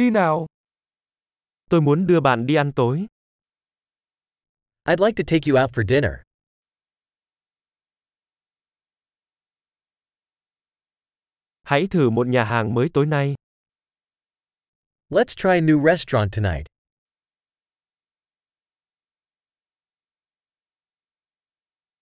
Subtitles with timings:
[0.00, 0.46] Đi nào.
[1.70, 3.06] Tôi muốn đưa bạn đi ăn tối.
[4.84, 6.12] I'd like to take you out for dinner.
[11.62, 13.34] Hãy thử một nhà hàng mới tối nay.
[15.08, 16.66] Let's try a new restaurant tonight.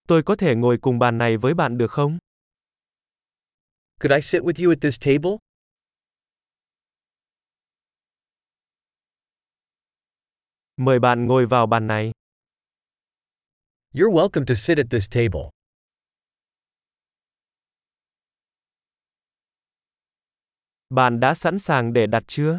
[0.08, 2.18] Tôi có thể ngồi cùng bàn này với bạn được không?
[4.00, 5.47] Could I sit with you at this table?
[10.80, 12.12] Mời bạn ngồi vào bàn này.
[13.92, 15.50] You're welcome to sit at this table.
[20.90, 22.58] Bạn đã sẵn sàng để đặt chưa?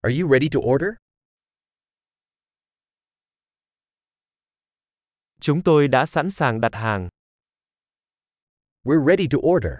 [0.00, 0.88] Are you ready to order?
[5.40, 7.08] Chúng tôi đã sẵn sàng đặt hàng.
[8.84, 9.72] We're ready to order.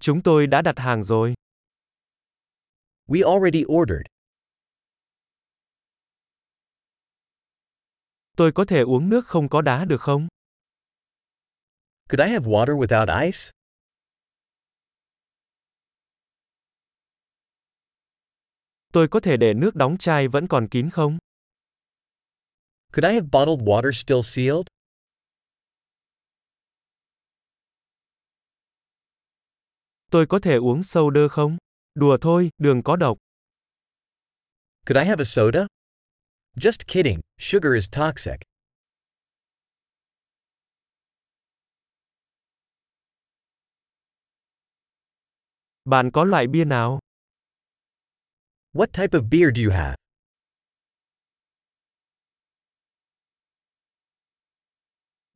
[0.00, 1.34] Chúng tôi đã đặt hàng rồi.
[3.06, 4.06] We already ordered.
[8.36, 10.28] Tôi có thể uống nước không có đá được không?
[12.08, 13.50] Could I have water without ice?
[18.92, 21.18] Tôi có thể để nước đóng chai vẫn còn kín không?
[22.92, 24.66] Could I have bottled water still sealed?
[30.10, 31.56] Tôi có thể uống soda không?
[31.94, 33.18] Đùa thôi, đường có độc.
[34.86, 35.66] Could I have a soda?
[36.56, 38.40] Just kidding, sugar is toxic.
[45.84, 46.98] Bạn có loại bia nào?
[48.72, 49.96] What type of beer do you have?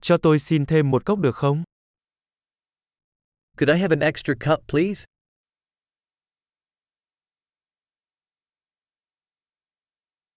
[0.01, 1.65] Cho tôi xin thêm một cốc được không?
[3.57, 5.05] Could I have an extra cup, please?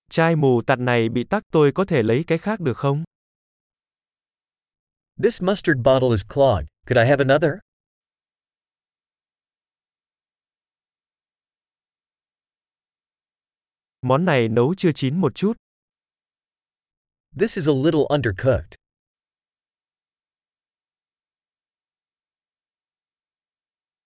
[0.10, 3.04] Chai mù tạt này bị tắc tôi có thể lấy cái khác được không?
[5.24, 6.68] This mustard bottle is clogged.
[6.88, 7.52] Could I have another?
[14.02, 15.54] Món này nấu chưa chín một chút.
[17.40, 18.76] This is a little undercooked.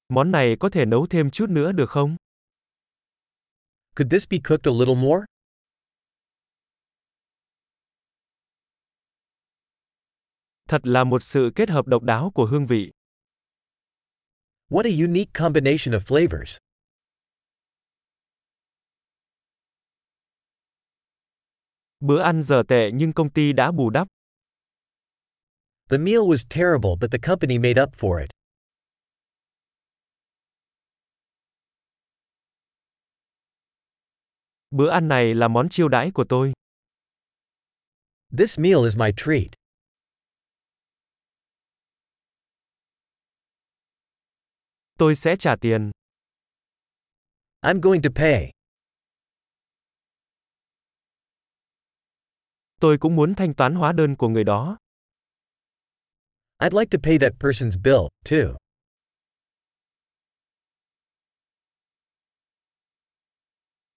[0.10, 2.16] Món này có thể nấu thêm chút nữa được không?
[3.96, 5.26] Could this be cooked a little more?
[10.74, 12.92] Thật là một sự kết hợp độc đáo của hương vị.
[14.70, 16.58] What a unique combination of flavors.
[22.00, 24.08] Bữa ăn giờ tệ nhưng công ty đã bù đắp.
[25.90, 28.30] The meal was terrible but the company made up for it.
[34.72, 36.54] Bữa ăn này là món chiêu đãi của tôi.
[38.38, 39.63] This meal is my treat.
[45.04, 45.92] Tôi sẽ trả tiền.
[47.62, 48.52] I'm going to pay.
[52.80, 54.78] Tôi cũng muốn thanh toán hóa đơn của người đó.
[56.60, 58.63] I'd like to pay that person's bill, too.